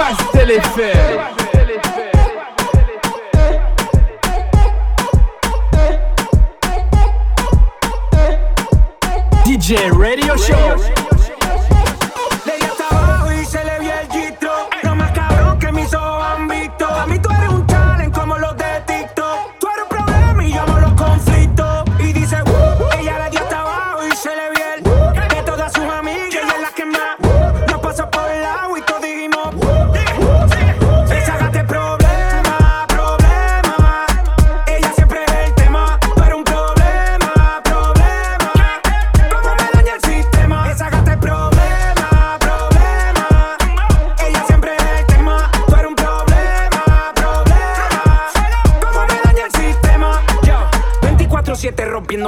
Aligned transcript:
Passe 0.00 0.46
l'effet 0.46 1.18
DJ 9.44 9.90
Radio 9.90 10.38
Show 10.38 10.99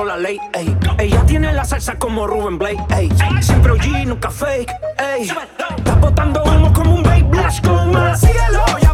la 0.04 0.16
ley, 0.18 0.38
ey. 0.52 0.76
Ella 0.98 1.24
tiene 1.24 1.52
la 1.54 1.64
salsa 1.64 1.94
como 1.98 2.26
Ruben 2.26 2.58
Blake, 2.58 2.82
ey. 2.94 3.08
Siempre 3.40 3.72
OG, 3.72 4.06
nunca 4.06 4.30
fake, 4.30 4.70
ey. 4.98 5.22
Está 5.22 5.94
botando 5.94 6.42
humo 6.44 6.70
como 6.72 6.96
un 6.96 7.02
babe 7.02 7.22
blast 7.22 7.66
con 7.66 7.92
mala 7.92 8.14
cielo. 8.14 8.62
Ya 8.82 8.91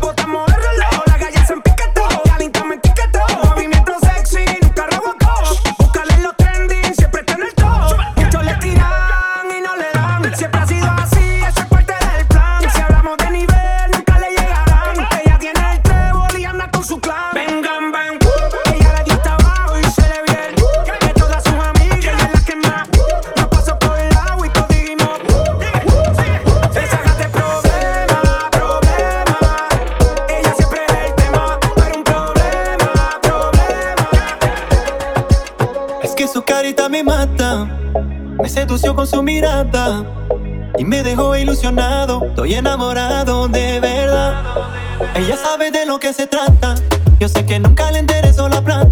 con 38.95 39.07
su 39.07 39.23
mirada 39.23 40.05
y 40.79 40.85
me 40.85 41.03
dejó 41.03 41.37
ilusionado. 41.37 42.25
Estoy 42.27 42.55
enamorado 42.55 43.49
de 43.49 43.81
verdad. 43.81 44.43
Ella 45.15 45.37
sabe 45.37 45.71
de 45.71 45.85
lo 45.85 45.99
que 45.99 46.13
se 46.13 46.27
trata. 46.27 46.75
Yo 47.19 47.29
sé 47.29 47.45
que 47.45 47.59
nunca 47.59 47.91
le 47.91 47.99
interesó 48.01 48.49
la 48.49 48.63
plata. 48.63 48.88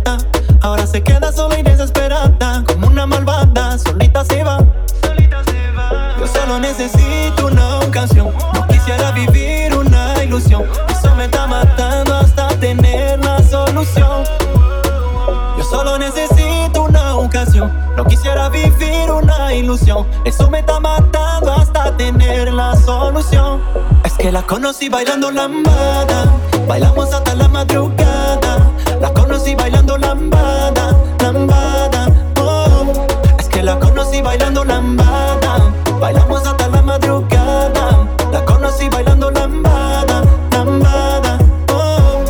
Ilusión. 19.55 20.07
Eso 20.25 20.51
me 20.51 20.61
está 20.61 20.81
matando 20.81 21.53
hasta 21.53 21.97
tener 21.97 22.53
la 22.53 22.75
solución. 22.77 23.61
Es 24.05 24.13
que 24.15 24.31
la 24.33 24.43
conocí 24.43 24.89
bailando 24.89 25.31
lambada. 25.31 26.33
Bailamos 26.67 27.13
hasta 27.13 27.35
la 27.35 27.49
madrugada. 27.49 28.71
La 29.01 29.13
conocí 29.13 29.55
bailando 29.55 29.97
lambada, 29.99 30.97
lambada. 31.21 32.09
Oh. 32.41 32.93
Es 33.39 33.49
que 33.49 33.63
la 33.63 33.79
conocí 33.79 34.23
bailando 34.23 34.65
lambada. 34.65 35.73
Bailamos 36.01 36.47
hasta 36.47 36.69
la 36.69 36.83
madrugada. 36.83 38.09
La 38.33 38.45
conocí 38.45 38.89
bailando 38.89 39.31
lambada, 39.31 40.23
lambada. 40.51 41.39
Oh. 41.73 42.25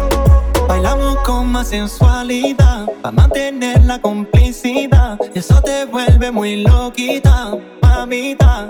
Bailamos 0.69 1.17
con 1.19 1.53
más 1.53 1.69
sensualidad 1.69 2.76
para 3.07 3.23
mantener 3.23 3.85
la 3.85 4.01
complicidad. 4.01 5.17
Eso 5.33 5.61
te 5.61 5.85
vuelve 5.85 6.33
muy 6.33 6.65
loquita, 6.65 7.53
mamita. 7.81 8.67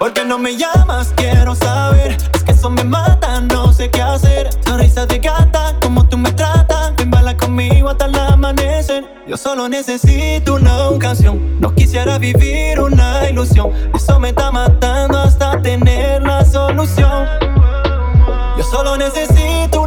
Porque 0.00 0.24
no 0.24 0.36
me 0.36 0.56
llamas, 0.56 1.12
quiero 1.14 1.54
saber. 1.54 2.16
Es 2.34 2.42
que 2.42 2.50
eso 2.50 2.68
me 2.68 2.82
mata, 2.82 3.40
no 3.40 3.72
sé 3.72 3.88
qué 3.88 4.02
hacer. 4.02 4.50
Sonrisa 4.64 5.06
de 5.06 5.20
gata, 5.20 5.76
como 5.80 6.08
tú 6.08 6.18
me 6.18 6.32
tratas. 6.32 6.96
Ven, 6.96 7.10
baila 7.10 7.36
conmigo 7.36 7.88
hasta 7.88 8.06
el 8.06 8.16
amanecer. 8.16 9.04
Yo 9.28 9.36
solo 9.36 9.68
necesito 9.68 10.54
una 10.54 10.88
ocasión. 10.88 11.60
No 11.60 11.72
quisiera 11.72 12.18
vivir 12.18 12.80
una 12.80 13.30
ilusión. 13.30 13.70
Eso 13.94 14.18
me 14.18 14.30
está 14.30 14.50
matando 14.50 15.20
hasta 15.20 15.62
tener 15.62 16.22
la 16.22 16.44
solución. 16.44 17.28
Yo 18.58 18.64
solo 18.64 18.96
necesito 18.96 19.79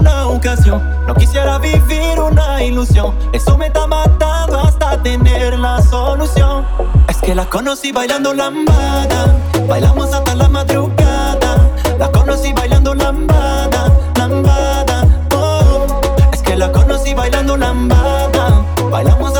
No 0.45 1.15
quisiera 1.15 1.57
vivir 1.57 2.19
una 2.19 2.61
ilusión. 2.61 3.15
Eso 3.31 3.57
me 3.57 3.67
está 3.67 3.87
matando 3.87 4.59
hasta 4.59 5.01
tener 5.01 5.57
la 5.57 5.81
solución. 5.81 6.65
Es 7.07 7.15
que 7.19 7.33
la 7.33 7.45
conocí 7.45 7.93
bailando 7.93 8.33
lambada. 8.33 9.39
Bailamos 9.69 10.13
hasta 10.13 10.35
la 10.35 10.49
madrugada. 10.49 11.71
La 11.97 12.11
conocí 12.11 12.51
bailando 12.51 12.93
lambada, 12.93 13.89
lambada. 14.17 15.07
Oh. 15.33 16.01
Es 16.33 16.41
que 16.41 16.57
la 16.57 16.73
conocí 16.73 17.13
bailando 17.13 17.55
lambada. 17.55 18.65
Bailamos 18.91 19.32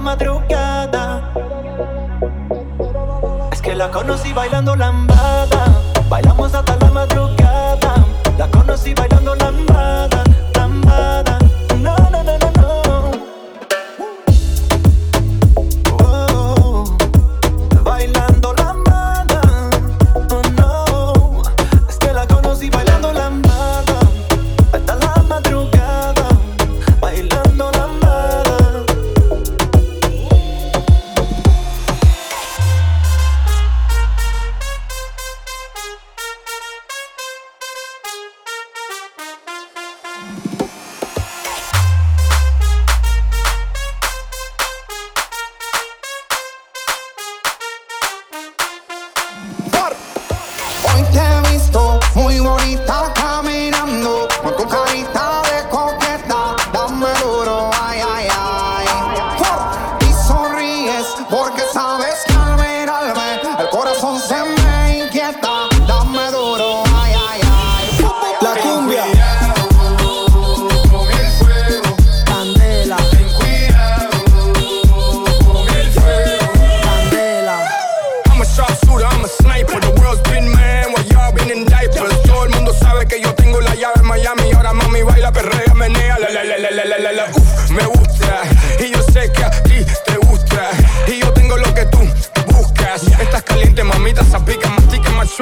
madrugada. 0.00 1.32
Es 3.52 3.60
que 3.62 3.74
la 3.74 3.90
conocí 3.90 4.32
bailando 4.32 4.74
lambada. 4.74 5.66
Bailamos 6.08 6.54
hasta 6.54 6.76
la 6.76 6.90
madrugada. 6.90 7.94
La 8.38 8.48
conocí 8.50 8.94
bailando 8.94 9.34
lambada. 9.36 10.24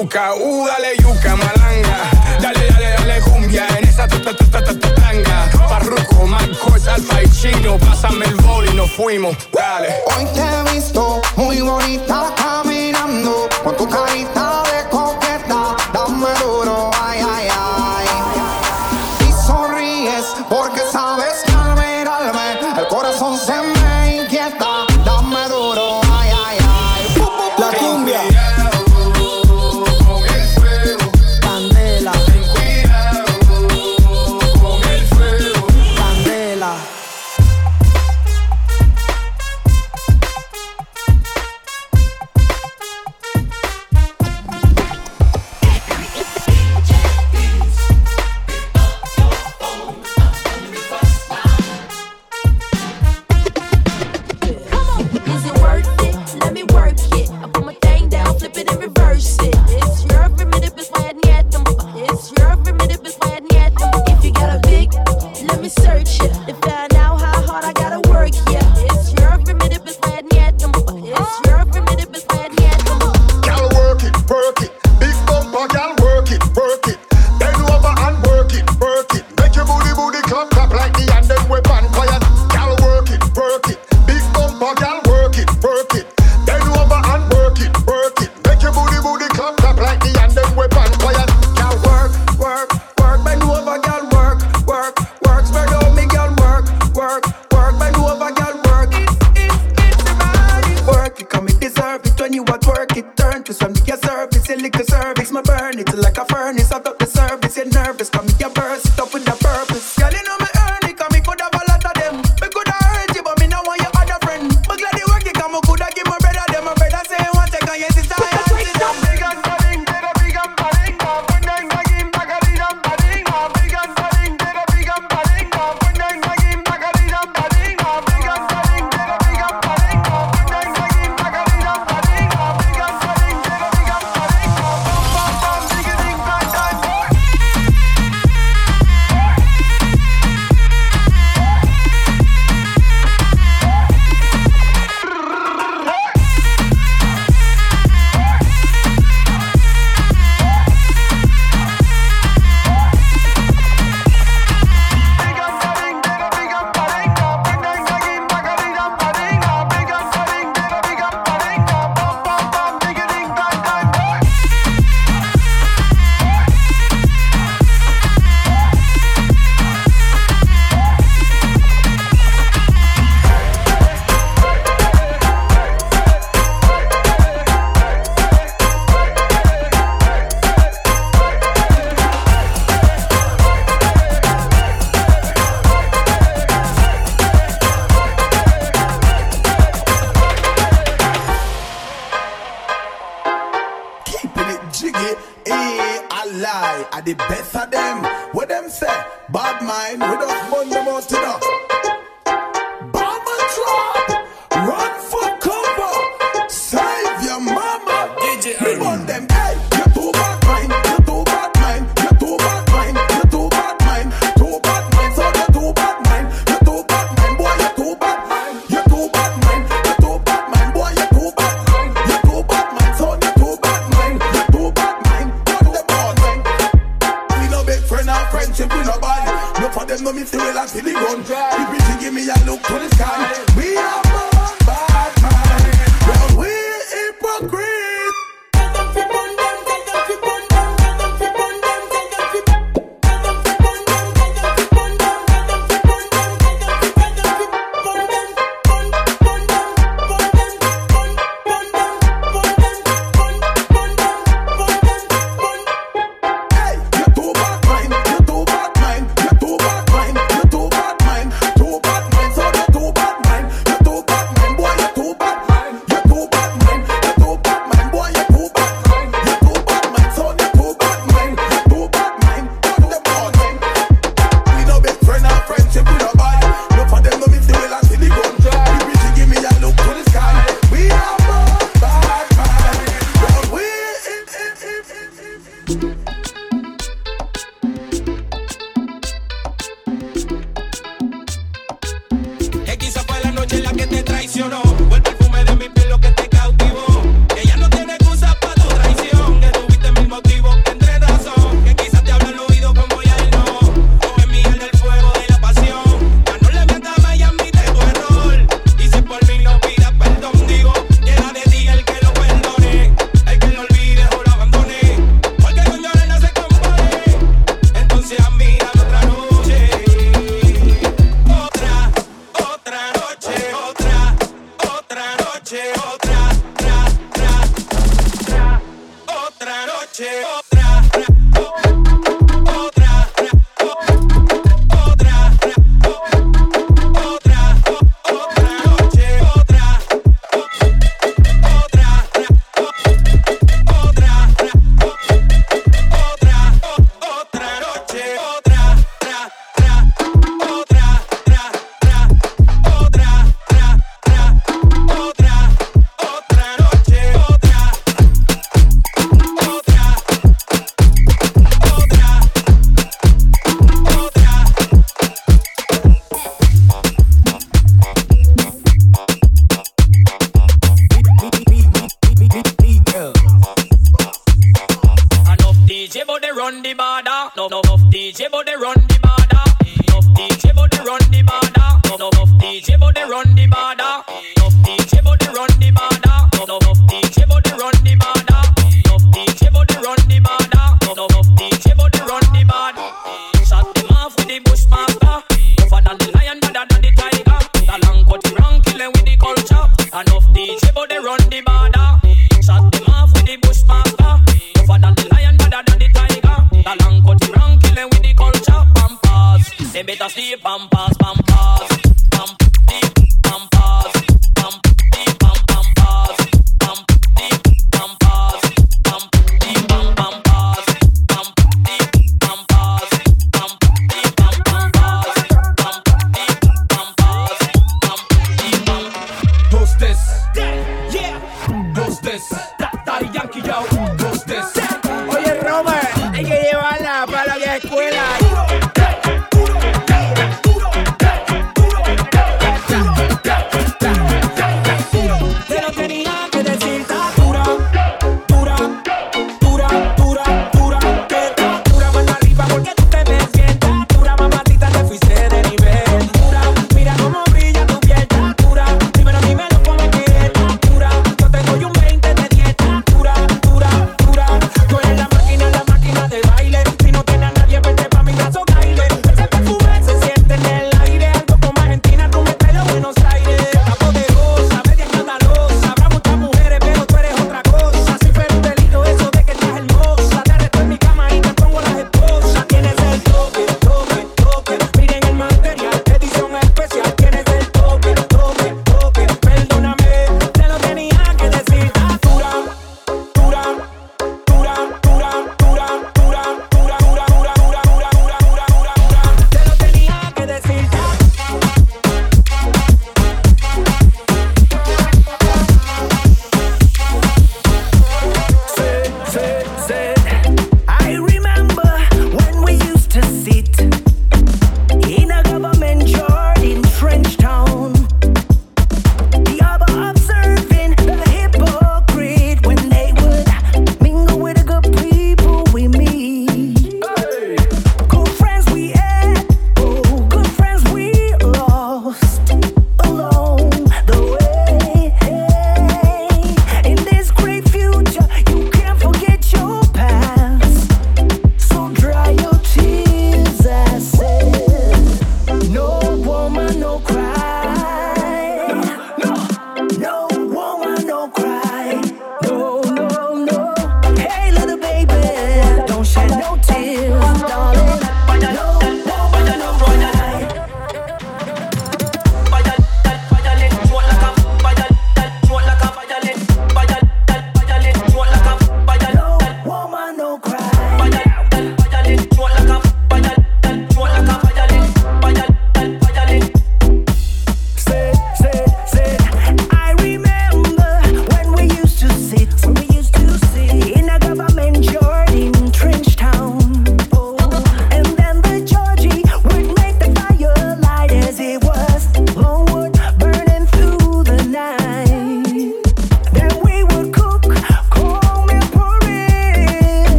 peluca. 0.00 0.34
Uh, 0.34 0.66
dale 0.66 0.96
yuca, 0.96 1.36
malanga. 1.36 2.10
Dale, 2.40 2.68
dale, 2.70 2.94
dale 2.98 3.20
cumbia 3.20 3.66
en 3.78 3.88
esa 3.88 4.06
tanga. 4.08 5.50
Parruco, 5.68 6.26
Marcos, 6.26 6.86
Alfa 6.88 7.22
y 7.22 7.30
Chino. 7.30 7.78
Pásame 7.78 8.26
el 8.26 8.34
boli, 8.36 8.72
nos 8.74 8.90
fuimos. 8.92 9.36
Dale. 9.52 9.88
Hoy 10.16 10.24
te 10.34 10.40
he 10.40 10.74
visto 10.74 11.20
muy 11.36 11.60
bonita 11.60 12.39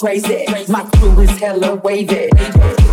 crazy. 0.00 0.46
My 0.68 0.82
crew 0.96 1.20
is 1.20 1.30
hella 1.38 1.74
wavy. 1.76 2.30
Pick 2.30 2.32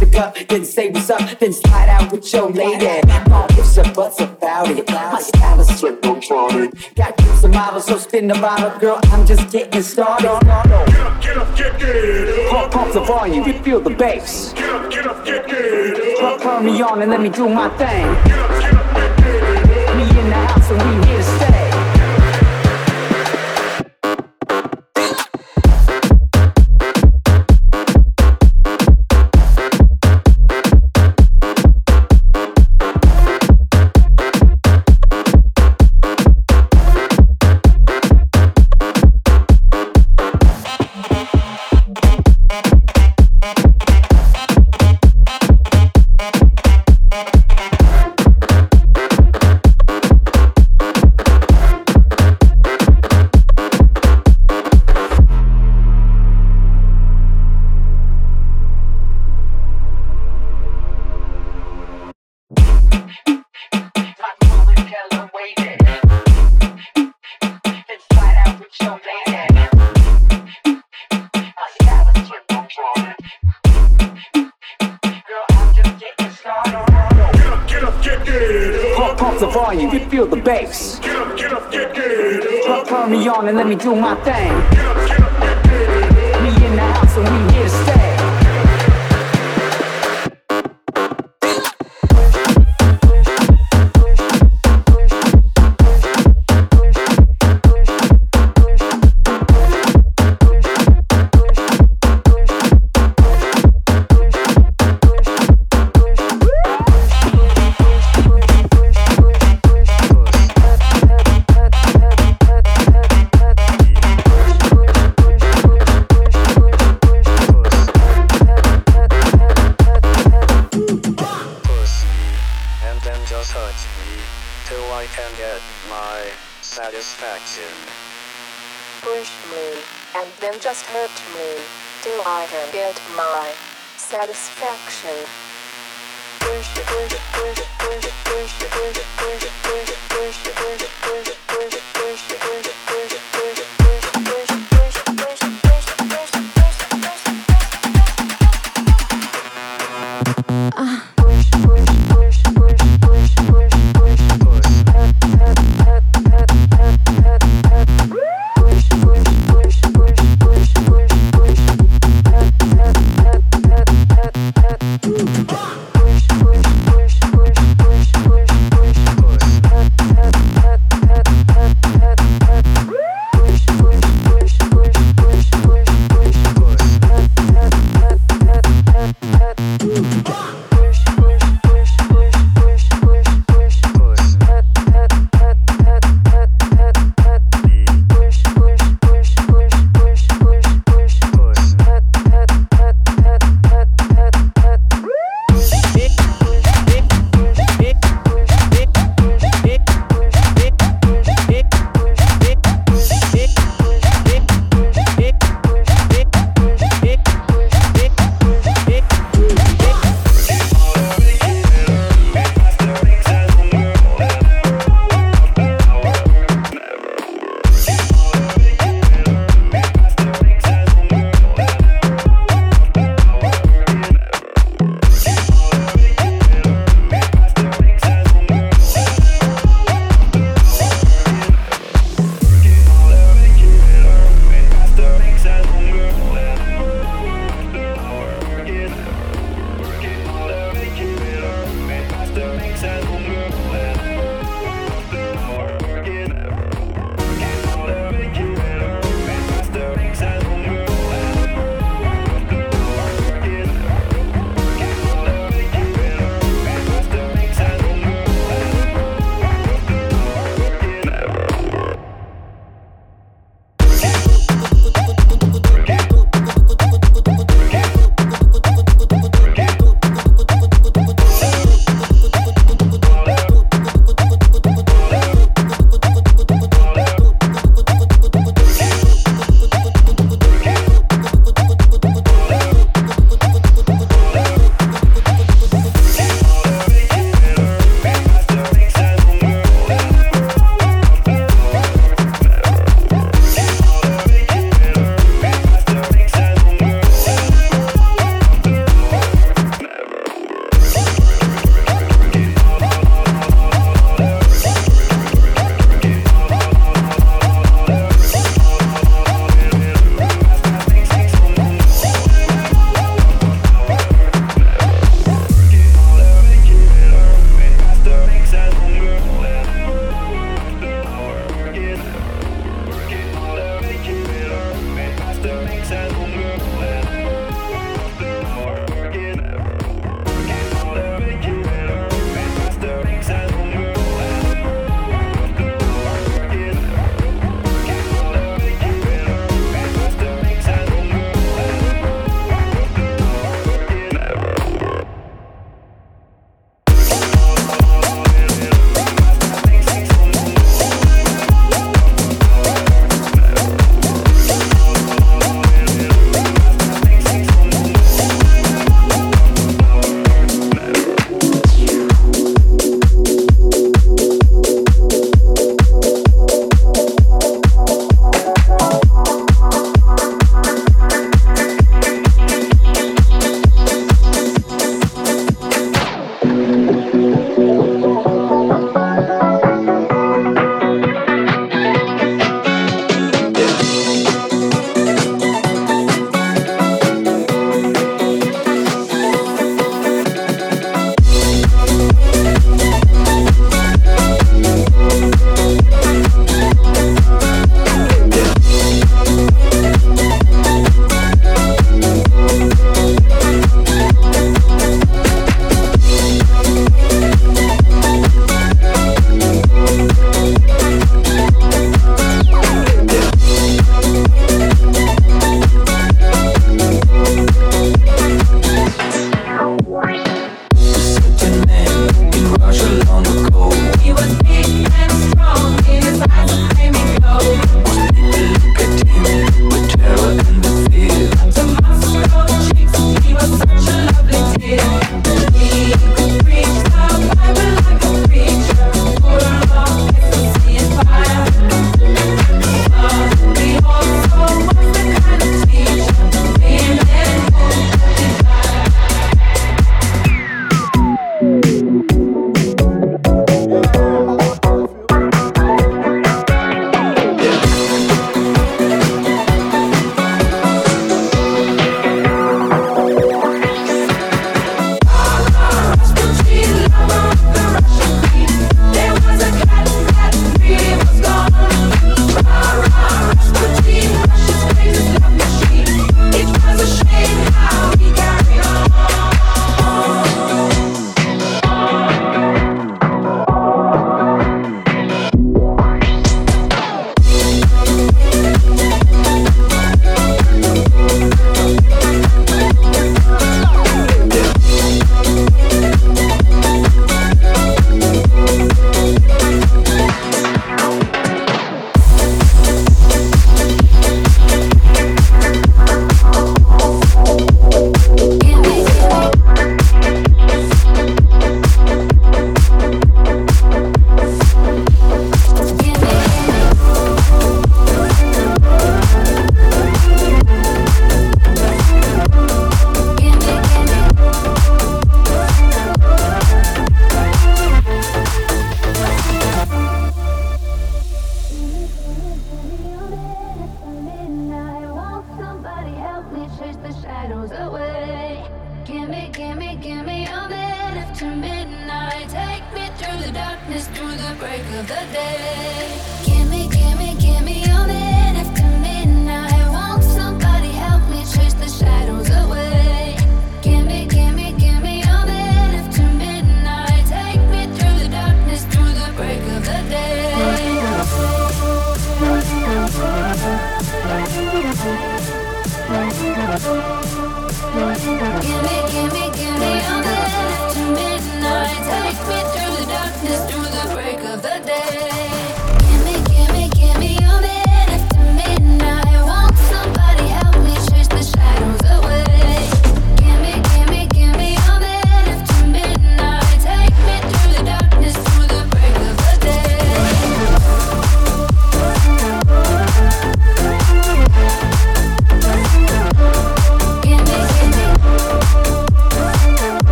the 0.00 0.08
cup, 0.12 0.36
then 0.48 0.64
say 0.64 0.90
what's 0.90 1.10
up, 1.10 1.38
then 1.40 1.52
slide 1.52 1.88
out 1.88 2.12
with 2.12 2.32
your 2.32 2.50
lady. 2.50 2.86
All 3.30 3.46
ifs 3.58 3.76
and 3.76 3.92
buts 3.94 4.20
about 4.20 4.70
it. 4.70 4.88
My 4.88 5.20
style 5.20 5.60
is 5.60 5.68
technotronic. 5.68 6.94
Got 6.94 7.16
groups 7.16 7.44
of 7.44 7.50
models, 7.50 7.86
so 7.86 7.98
spin 7.98 8.28
the 8.28 8.34
bottle, 8.34 8.78
girl. 8.78 9.00
I'm 9.04 9.26
just 9.26 9.50
getting 9.50 9.82
started. 9.82 10.22
Get 10.22 10.48
up, 10.48 11.22
get 11.22 11.36
up, 11.36 11.56
get 11.56 11.80
get 11.80 12.50
Pump, 12.50 12.72
pump 12.72 12.92
the 12.92 13.00
volume, 13.00 13.46
you 13.46 13.58
feel 13.62 13.80
the 13.80 13.90
bass. 13.90 14.52
Get 14.52 14.70
up, 14.70 14.90
get 14.90 15.06
up, 15.06 15.24
get 15.24 15.48
get 15.48 16.40
Turn, 16.40 16.64
me 16.64 16.80
on 16.82 17.02
and 17.02 17.10
let 17.10 17.20
me 17.20 17.30
do 17.30 17.48
my 17.48 17.68
thing. 17.70 18.06
Get 18.28 18.38
up, 18.38 18.50
get 18.62 18.74
up, 18.74 18.96
get 18.96 19.16
get 19.18 19.96
Me 19.96 20.02
in 20.20 20.28
the 20.30 20.46
house 20.46 20.70
and 20.70 21.00
we 21.00 21.06
here 21.08 21.21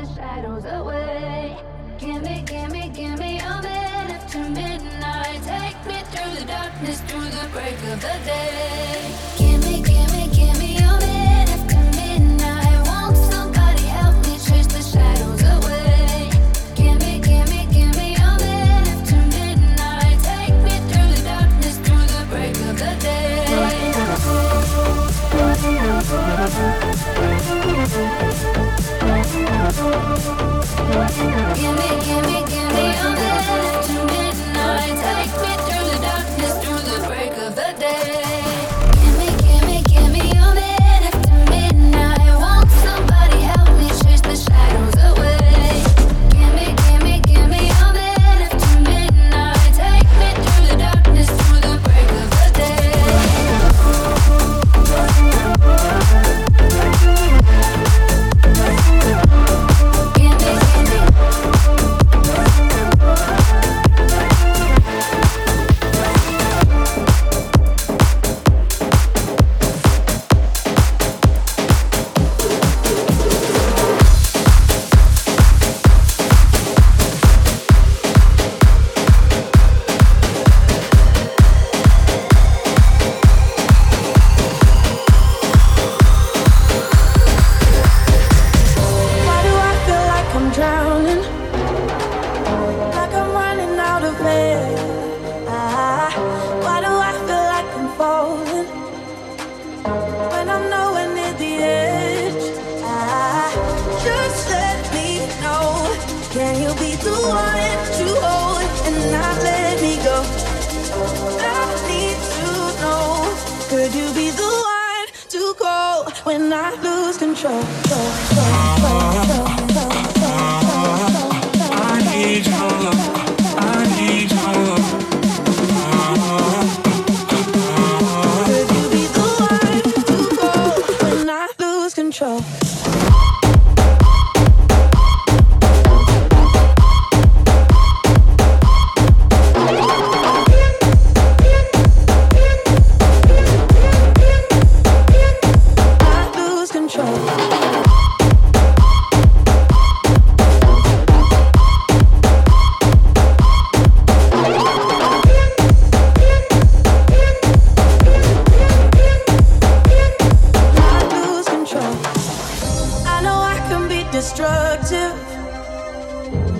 the 0.00 0.14
shadows 0.14 0.64
away. 0.64 1.56
Gimme, 1.98 2.42
gimme, 2.42 2.88
gimme 2.88 3.38
a 3.38 3.62
minute 3.62 4.28
to 4.28 4.38
midnight. 4.38 5.42
Take 5.42 5.86
me 5.86 6.00
through 6.10 6.40
the 6.40 6.46
darkness, 6.46 7.00
through 7.02 7.24
the 7.24 7.48
break 7.52 7.76
of 7.92 8.00
the 8.00 8.18
day. 8.24 9.39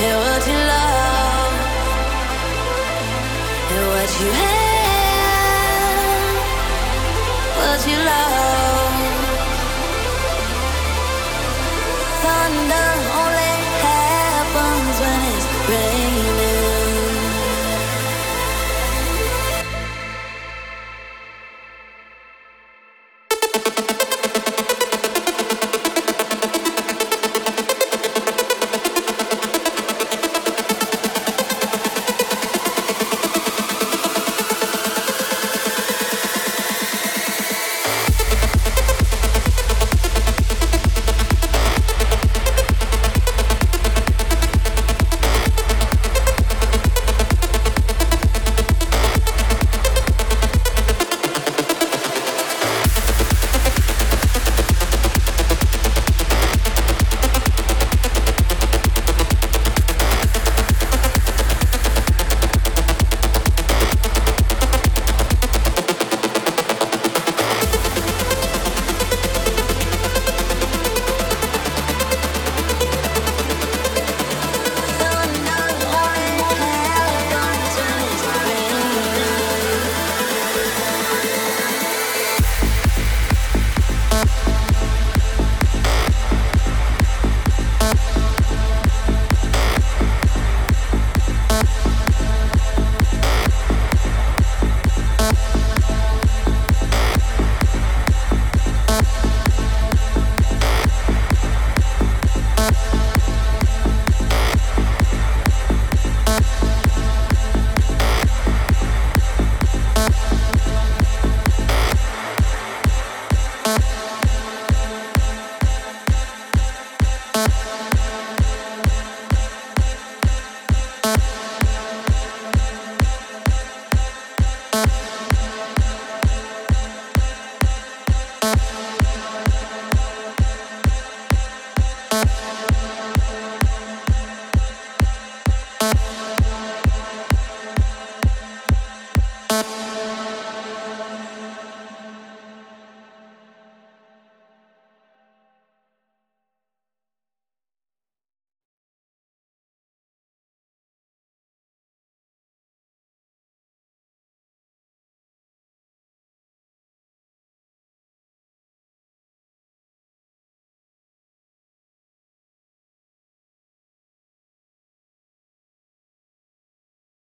and 0.00 0.18
what 0.24 0.46
you 0.46 0.58
love. 0.72 1.54
And 3.70 3.86
what 3.92 4.10
you 4.20 4.30
had, 4.32 4.53